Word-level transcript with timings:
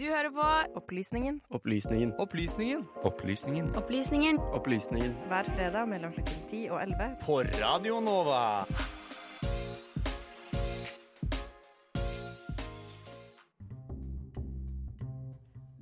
Du 0.00 0.06
hører 0.08 0.30
på 0.32 0.44
Opplysningen 0.80 1.42
Opplysningen. 1.50 2.12
Opplysningen 2.18 2.84
Opplysningen. 3.04 3.74
Opplysningen 3.76 4.38
Opplysningen. 4.40 5.12
hver 5.28 5.44
fredag 5.44 5.88
mellom 5.88 6.12
klokken 6.12 6.38
10 6.48 6.68
og 6.70 6.82
11. 6.82 7.16
på 7.26 7.36
Radio 7.42 8.00
Nova. 8.00 8.64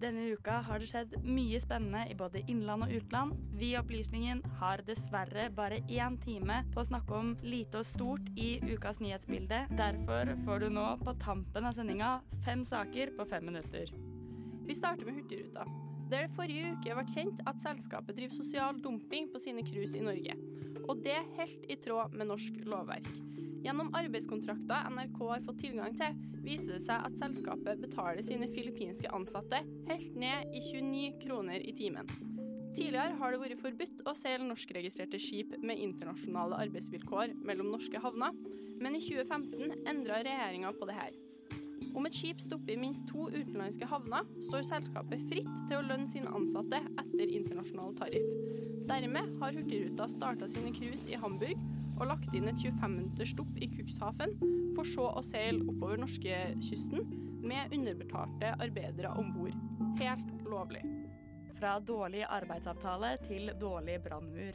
Denne 0.03 0.33
uka 0.33 0.61
har 0.67 0.83
det 0.83 0.91
skjedd 0.91 1.15
mye 1.23 1.63
spennende 1.63 2.03
i 2.11 2.19
både 2.19 2.43
innland 2.51 2.89
og 2.89 2.99
utland. 2.99 3.39
Vi 3.55 3.71
i 3.71 3.79
Opplysningen 3.79 4.43
har 4.59 4.83
dessverre 4.87 5.47
bare 5.55 5.79
én 5.87 6.19
time 6.25 6.65
på 6.75 6.83
å 6.83 6.89
snakke 6.91 7.15
om 7.15 7.37
lite 7.47 7.85
og 7.85 7.87
stort 7.87 8.35
i 8.35 8.57
ukas 8.67 8.99
nyhetsbilde. 8.99 9.67
Derfor 9.79 10.35
får 10.43 10.67
du 10.67 10.71
nå 10.75 10.91
på 11.07 11.19
tampen 11.23 11.71
av 11.71 11.79
sendinga 11.79 12.17
fem 12.43 12.67
saker 12.67 13.15
på 13.15 13.31
fem 13.31 13.51
minutter. 13.53 14.08
Vi 14.69 14.75
starter 14.77 15.07
med 15.09 15.15
Hurtigruta. 15.15 15.65
Der 16.11 16.27
det 16.27 16.35
forrige 16.37 16.75
uke 16.75 16.93
ble 16.93 17.05
kjent 17.09 17.39
at 17.49 17.61
selskapet 17.65 18.17
driver 18.17 18.35
sosial 18.37 18.77
dumping 18.85 19.31
på 19.33 19.41
sine 19.41 19.63
cruise 19.65 19.97
i 19.97 20.05
Norge. 20.05 20.35
Og 20.89 21.01
det 21.05 21.17
helt 21.39 21.65
i 21.73 21.77
tråd 21.81 22.13
med 22.13 22.29
norsk 22.29 22.59
lovverk. 22.69 23.09
Gjennom 23.65 23.89
arbeidskontrakter 23.97 24.91
NRK 24.93 25.23
har 25.31 25.45
fått 25.47 25.63
tilgang 25.65 25.97
til, 25.97 26.19
viser 26.45 26.77
det 26.77 26.83
seg 26.85 27.07
at 27.09 27.17
selskapet 27.21 27.81
betaler 27.81 28.21
sine 28.25 28.49
filippinske 28.53 29.13
ansatte 29.17 29.63
helt 29.89 30.19
ned 30.21 30.53
i 30.53 30.63
29 30.65 31.17
kroner 31.25 31.65
i 31.65 31.73
timen. 31.77 32.13
Tidligere 32.77 33.17
har 33.23 33.33
det 33.33 33.41
vært 33.41 33.63
forbudt 33.63 34.05
å 34.05 34.15
seile 34.17 34.45
norskregistrerte 34.51 35.21
skip 35.23 35.57
med 35.65 35.81
internasjonale 35.81 36.61
arbeidsvilkår 36.67 37.33
mellom 37.41 37.73
norske 37.73 38.05
havner, 38.05 38.37
men 38.79 39.01
i 39.01 39.01
2015 39.01 39.89
endra 39.89 40.21
regjeringa 40.21 40.77
på 40.77 40.93
det 40.93 40.99
her. 41.01 41.17
Om 41.99 42.07
et 42.07 42.15
skip 42.15 42.39
stopper 42.39 42.77
i 42.77 42.79
minst 42.79 43.09
to 43.11 43.25
utenlandske 43.27 43.87
havner, 43.91 44.27
står 44.47 44.63
selskapet 44.69 45.25
fritt 45.27 45.49
til 45.67 45.81
å 45.81 45.83
lønne 45.83 46.07
sine 46.07 46.31
ansatte 46.31 46.79
etter 47.03 47.33
internasjonal 47.41 47.97
tariff. 47.99 48.29
Dermed 48.87 49.33
har 49.41 49.57
Hurtigruta 49.57 50.07
starta 50.09 50.47
sine 50.47 50.71
cruise 50.77 51.11
i 51.11 51.19
Hamburg 51.19 51.59
og 51.99 52.07
lagt 52.13 52.37
inn 52.39 52.47
et 52.47 52.63
25 52.63 52.95
minutters 52.95 53.35
stopp 53.35 53.51
i 53.59 53.67
Cuxhaven, 53.73 54.37
for 54.79 54.87
så 54.87 55.09
å 55.11 55.25
seile 55.27 55.67
oppover 55.67 55.99
norskekysten 55.99 57.03
med 57.43 57.75
underbetalte 57.75 58.55
arbeidere 58.63 59.11
om 59.19 59.35
bord. 59.35 59.59
Helt 59.99 60.47
lovlig. 60.47 60.85
Fra 61.59 61.81
dårlig 61.83 62.23
arbeidsavtale 62.31 63.17
til 63.27 63.51
dårlig 63.59 63.99
brannmur. 64.07 64.55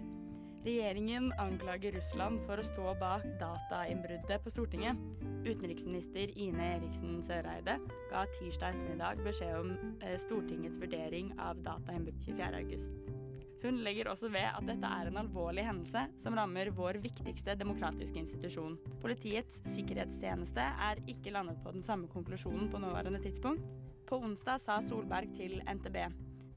Regjeringen 0.64 1.34
anklager 1.44 1.92
Russland 1.92 2.40
for 2.48 2.56
å 2.56 2.64
stå 2.64 2.94
bak 2.96 3.26
datainnbruddet 3.42 4.46
på 4.46 4.52
Stortinget. 4.54 4.96
Utenriksminister 5.44 6.32
Ine 6.40 6.70
Eriksen 6.78 7.18
Søreide 7.26 7.76
ga 8.08 8.22
tirsdag 8.38 8.78
ettermiddag 8.78 9.20
beskjed 9.26 9.58
om 9.60 9.74
eh, 10.00 10.16
Stortingets 10.24 10.80
vurdering 10.80 11.34
av 11.36 11.60
datainnbruddet 11.68 12.32
24.8. 12.32 13.20
Hun 13.64 13.84
legger 13.84 14.08
også 14.12 14.32
ved 14.32 14.48
at 14.48 14.64
dette 14.68 14.88
er 14.88 15.12
en 15.12 15.20
alvorlig 15.20 15.68
hendelse 15.68 16.08
som 16.24 16.40
rammer 16.40 16.72
vår 16.76 17.02
viktigste 17.04 17.60
demokratiske 17.60 18.24
institusjon. 18.24 18.80
Politiets 19.04 19.60
sikkerhetstjeneste 19.76 20.72
er 20.88 21.04
ikke 21.12 21.36
landet 21.36 21.60
på 21.64 21.76
den 21.76 21.84
samme 21.84 22.08
konklusjonen 22.12 22.72
på 22.72 22.80
nåværende 22.84 23.20
tidspunkt. 23.24 23.68
På 24.08 24.24
onsdag 24.24 24.64
sa 24.64 24.80
Solberg 24.84 25.36
til 25.36 25.60
NTB 25.68 26.06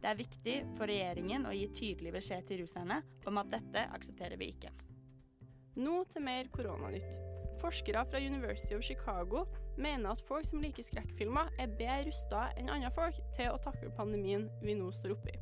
det 0.02 0.11
er 0.11 0.19
viktig 0.19 0.56
for 0.77 0.91
regjeringen 0.91 1.47
å 1.48 1.55
gi 1.56 1.66
tydelig 1.75 2.12
beskjed 2.19 2.47
til 2.48 2.62
russerne 2.62 3.00
om 3.27 3.41
at 3.41 3.50
dette 3.52 3.86
aksepterer 3.97 4.39
vi 4.41 4.52
ikke. 4.55 4.72
Nå 5.77 6.02
til 6.12 6.25
mer 6.25 6.48
koronanytt. 6.55 7.19
Forskere 7.61 8.05
fra 8.08 8.20
University 8.20 8.77
of 8.77 8.84
Chicago 8.84 9.47
mener 9.80 10.12
at 10.12 10.22
folk 10.28 10.47
som 10.48 10.61
liker 10.61 10.84
skrekkfilmer, 10.84 11.50
er 11.61 11.72
bedre 11.78 12.06
rusta 12.08 12.47
enn 12.56 12.72
andre 12.72 12.92
folk 12.97 13.20
til 13.36 13.52
å 13.52 13.61
takle 13.64 13.92
pandemien 13.97 14.48
vi 14.62 14.77
nå 14.77 14.91
står 14.92 15.17
oppe 15.17 15.33
i. 15.33 15.41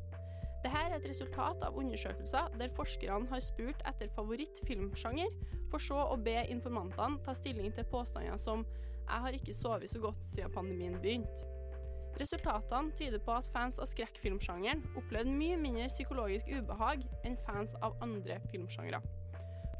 Dette 0.65 0.81
er 0.81 0.95
et 0.95 1.07
resultat 1.07 1.61
av 1.67 1.75
undersøkelser 1.77 2.55
der 2.59 2.71
forskerne 2.73 3.29
har 3.29 3.43
spurt 3.43 3.83
etter 3.85 4.09
favorittfilmsjanger, 4.15 5.35
for 5.69 5.83
så 5.83 5.99
å 6.09 6.17
be 6.17 6.39
informantene 6.49 7.21
ta 7.25 7.35
stilling 7.37 7.75
til 7.75 7.85
påstander 7.91 8.39
som 8.41 8.65
'jeg 9.05 9.21
har 9.21 9.31
ikke 9.37 9.53
sovet 9.53 9.89
så 9.89 9.99
godt 9.99 10.25
siden 10.25 10.51
pandemien 10.51 10.97
begynte'. 11.01 11.54
Resultatene 12.15 12.95
tyder 12.95 13.19
på 13.19 13.33
at 13.35 13.47
fans 13.51 13.75
av 13.81 13.89
skrekkfilmsjangeren 13.91 14.83
opplevde 14.95 15.35
mye 15.35 15.57
mindre 15.59 15.89
psykologisk 15.91 16.47
ubehag 16.47 17.03
enn 17.27 17.35
fans 17.47 17.75
av 17.83 17.97
andre 18.05 18.39
filmsjangre. 18.51 19.01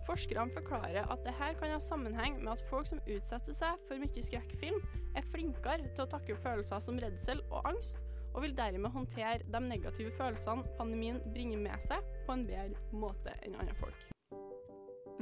Forskerne 0.05 0.53
forklarer 0.53 1.07
at 1.09 1.23
dette 1.25 1.51
kan 1.59 1.71
ha 1.73 1.79
sammenheng 1.81 2.41
med 2.43 2.51
at 2.53 2.65
folk 2.69 2.89
som 2.91 2.99
utsetter 3.07 3.55
seg 3.57 3.79
for 3.87 4.01
mye 4.01 4.25
skrekkfilm, 4.27 4.81
er 5.15 5.29
flinkere 5.31 5.87
til 5.87 6.03
å 6.03 6.11
takle 6.11 6.35
følelser 6.43 6.83
som 6.83 6.99
redsel 7.01 7.41
og 7.47 7.71
angst, 7.71 8.01
og 8.35 8.43
vil 8.43 8.57
dermed 8.57 8.91
håndtere 8.91 9.47
de 9.47 9.63
negative 9.63 10.11
følelsene 10.19 10.67
pandemien 10.77 11.23
bringer 11.31 11.63
med 11.63 11.87
seg, 11.87 12.03
på 12.27 12.35
en 12.35 12.45
bedre 12.49 12.99
måte 12.99 13.33
enn 13.47 13.55
andre 13.55 13.79
folk. 13.79 14.14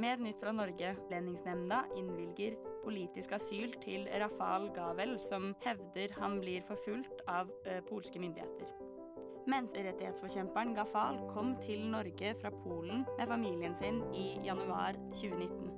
Mer 0.04 0.20
nytt 0.20 0.40
fra 0.40 0.52
Norge. 0.52 0.90
Lendingsnemnda 1.08 1.78
innvilger 1.96 2.58
politisk 2.82 3.30
asyl 3.32 3.72
til 3.80 4.02
Rafal 4.20 4.66
Gavel, 4.76 5.14
som 5.24 5.54
hevder 5.64 6.12
han 6.18 6.42
blir 6.42 6.66
forfulgt 6.68 7.22
av 7.30 7.48
polske 7.88 8.20
myndigheter. 8.20 8.68
Menneskerettighetsforkjemperen 9.48 10.74
Gafal 10.76 11.22
kom 11.30 11.54
til 11.64 11.86
Norge 11.94 12.34
fra 12.42 12.52
Polen 12.66 13.06
med 13.16 13.32
familien 13.32 13.78
sin 13.80 14.02
i 14.12 14.26
januar 14.44 15.00
2019. 15.14 15.72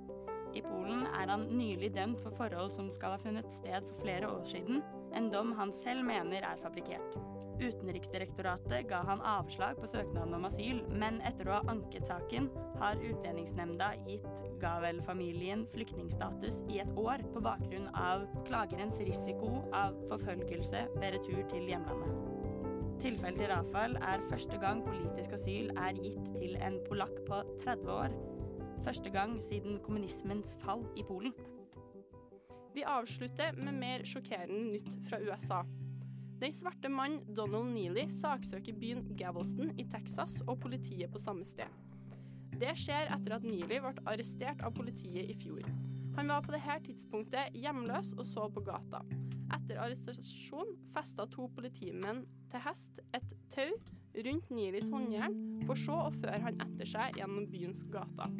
I 0.59 0.65
Polen 0.67 1.07
er 1.07 1.31
han 1.31 1.47
nylig 1.53 1.95
dømt 1.95 2.27
for 2.27 2.35
forhold 2.35 2.75
som 2.75 2.91
skal 2.91 3.15
ha 3.15 3.23
funnet 3.23 3.55
sted 3.55 3.87
for 3.87 4.03
flere 4.03 4.31
år 4.33 4.43
siden, 4.51 4.83
en 5.15 5.31
dom 5.31 5.55
han 5.55 5.75
selv 5.85 6.03
mener 6.09 6.43
er 6.43 6.63
fabrikkert. 6.67 7.36
Utenriksdirektoratet 7.57 8.89
ga 8.91 8.99
han 9.09 9.23
avslag 9.25 9.79
på 9.81 9.89
søknaden 9.89 10.35
om 10.37 10.45
asyl, 10.45 10.83
men 10.93 11.23
etter 11.25 11.49
å 11.49 11.57
ha 11.57 11.73
anket 11.73 12.05
saken, 12.09 12.51
har 12.81 13.01
Utlendingsnemnda 13.01 13.93
gitt 14.05 14.27
Gavel-familien 14.61 15.65
flyktningstatus 15.73 16.63
i 16.73 16.81
et 16.85 16.93
år 17.01 17.25
på 17.33 17.41
bakgrunn 17.45 17.89
av 17.97 18.27
klagerens 18.49 19.01
risiko 19.01 19.63
av 19.77 19.97
forfølgelse 20.11 20.87
ved 20.99 21.17
retur 21.17 21.43
til 21.53 21.69
hjemlandet. 21.73 22.37
Tilfellet 23.01 23.41
til 23.41 23.51
Rafael 23.53 23.97
er 24.01 24.25
første 24.31 24.61
gang 24.61 24.81
politisk 24.85 25.37
asyl 25.37 25.73
er 25.77 25.97
gitt 26.01 26.31
til 26.37 26.57
en 26.65 26.79
polakk 26.89 27.17
på 27.29 27.43
30 27.65 27.93
år. 27.93 28.17
Første 28.85 29.13
gang 29.13 29.37
siden 29.45 29.81
kommunismens 29.85 30.57
fall 30.65 30.85
i 30.97 31.05
Polen. 31.09 31.33
Vi 32.77 32.85
avslutter 32.85 33.57
med 33.57 33.73
mer 33.81 34.05
sjokkerende 34.05 34.77
nytt 34.77 34.91
fra 35.09 35.21
USA. 35.25 35.63
Den 36.37 36.53
svarte 36.53 36.89
mannen 36.93 37.23
Donald 37.33 37.71
Neely 37.73 38.03
saksøker 38.13 38.77
byen 38.77 39.07
Gavelston 39.17 39.71
i 39.81 39.87
Texas 39.89 40.43
og 40.45 40.59
politiet 40.61 41.09
på 41.13 41.21
samme 41.23 41.47
sted. 41.49 41.71
Det 42.61 42.75
skjer 42.77 43.09
etter 43.15 43.37
at 43.39 43.45
Neely 43.45 43.79
ble 43.81 43.93
arrestert 44.05 44.65
av 44.65 44.75
politiet 44.77 45.31
i 45.33 45.37
fjor. 45.41 45.65
Han 46.17 46.33
var 46.33 46.45
på 46.45 46.53
dette 46.53 46.77
tidspunktet 46.89 47.57
hjemløs 47.57 48.13
og 48.17 48.29
sov 48.29 48.53
på 48.53 48.65
gata. 48.69 49.01
Etter 49.57 49.81
arrestasjon 49.81 50.75
festa 50.93 51.25
to 51.33 51.49
politimenn 51.57 52.25
til 52.53 52.65
hest 52.65 53.01
et 53.17 53.35
tau 53.53 53.73
rundt 54.27 54.53
Neelys 54.53 54.89
håndjern, 54.93 55.37
for 55.69 55.81
så 55.81 55.99
å 56.07 56.15
føre 56.21 56.41
han 56.45 56.61
etter 56.65 56.89
seg 56.89 57.21
gjennom 57.21 57.49
byens 57.53 57.85
gater. 57.93 58.33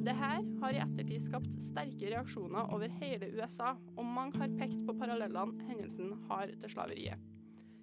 Dette 0.00 0.14
har 0.16 0.72
i 0.72 0.80
ettertid 0.80 1.20
skapt 1.20 1.58
sterke 1.60 2.12
reaksjoner 2.12 2.72
over 2.72 2.88
hele 3.02 3.28
USA, 3.36 3.74
og 3.96 4.08
mange 4.08 4.40
har 4.40 4.56
pekt 4.56 4.80
på 4.88 4.96
parallellene 4.96 5.68
hendelsen 5.68 6.14
har 6.30 6.52
til 6.56 6.72
slaveriet. 6.72 7.29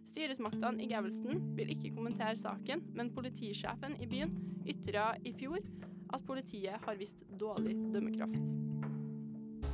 Styresmaktene 0.07 0.83
i 0.83 0.89
Gavelsen 0.91 1.41
vil 1.57 1.73
ikke 1.73 1.93
kommentere 1.95 2.37
saken, 2.39 2.85
men 2.95 3.11
politisjefen 3.15 3.97
i 4.01 4.07
byen 4.09 4.33
ytra 4.67 5.11
i 5.25 5.33
fjor 5.35 5.59
at 6.13 6.23
politiet 6.27 6.79
har 6.85 6.99
vist 6.99 7.23
dårlig 7.39 7.75
dømmekraft. 7.93 8.66